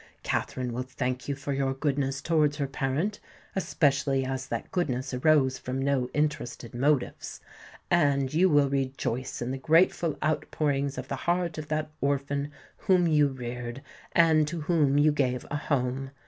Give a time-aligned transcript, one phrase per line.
[0.23, 5.79] Katherine will thank you for your goodness towards her parent—especially as that goodness arose from
[5.79, 7.39] no interested motives;
[7.91, 13.05] and you will rejoice in the grateful outpourings of the heart of that orphan whom
[13.05, 16.09] you reared, and to whom you gave a home.